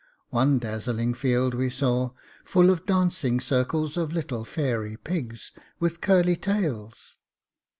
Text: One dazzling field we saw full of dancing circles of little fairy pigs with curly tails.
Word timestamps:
One 0.31 0.57
dazzling 0.57 1.13
field 1.13 1.53
we 1.53 1.69
saw 1.69 2.09
full 2.43 2.71
of 2.71 2.87
dancing 2.87 3.39
circles 3.39 3.97
of 3.97 4.13
little 4.13 4.43
fairy 4.43 4.97
pigs 4.97 5.51
with 5.79 6.01
curly 6.01 6.37
tails. 6.37 7.19